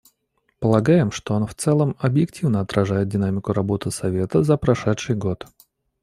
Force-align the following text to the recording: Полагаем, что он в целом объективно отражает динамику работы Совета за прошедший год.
Полагаем, 0.57 1.11
что 1.11 1.35
он 1.35 1.45
в 1.45 1.53
целом 1.53 1.95
объективно 1.99 2.61
отражает 2.61 3.07
динамику 3.07 3.53
работы 3.53 3.91
Совета 3.91 4.41
за 4.41 4.57
прошедший 4.57 5.15
год. 5.15 5.45